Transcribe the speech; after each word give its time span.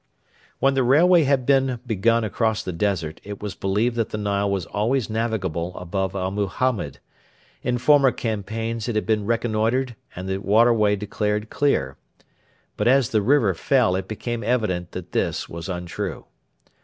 When 0.57 0.73
the 0.73 0.81
railway 0.81 1.25
had 1.25 1.45
been 1.45 1.79
begun 1.85 2.23
across 2.23 2.63
the 2.63 2.73
desert, 2.73 3.21
it 3.23 3.39
was 3.39 3.53
believed 3.53 3.95
that 3.97 4.09
the 4.09 4.17
Nile 4.17 4.49
was 4.49 4.65
always 4.65 5.11
navigable 5.11 5.77
above 5.77 6.15
Abu 6.15 6.47
Hamed. 6.47 6.97
In 7.61 7.77
former 7.77 8.11
campaigns 8.11 8.89
it 8.89 8.95
had 8.95 9.05
been 9.05 9.27
reconnoitred 9.27 9.95
and 10.15 10.27
the 10.27 10.39
waterway 10.39 10.95
declared 10.95 11.51
clear. 11.51 11.97
But 12.77 12.87
as 12.87 13.09
the 13.09 13.21
river 13.21 13.53
fell 13.53 13.95
it 13.95 14.07
became 14.07 14.43
evident 14.43 14.93
that 14.93 15.11
this 15.11 15.47
was 15.47 15.69
untrue. 15.69 16.25